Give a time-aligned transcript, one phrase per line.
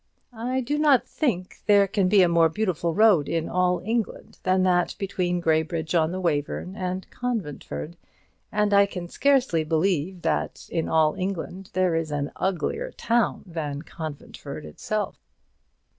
[0.33, 4.63] I do not think there can be a more beautiful road in all England than
[4.63, 7.97] that between Graybridge on the Wayverne and Conventford,
[8.51, 13.83] and I can scarcely believe that in all England there is an uglier town than
[13.83, 15.19] Conventford itself.